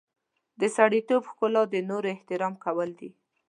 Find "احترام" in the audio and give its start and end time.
2.15-2.53